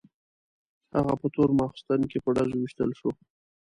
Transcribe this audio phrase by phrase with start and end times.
[0.95, 3.09] هغه په تور ماخستن کې په ډزو وویشتل شو.